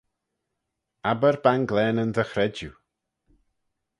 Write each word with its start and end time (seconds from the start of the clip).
Abbyr 1.09 1.35
banglaneyn 1.43 2.11
dty 2.15 2.25
chredjue. 2.31 2.73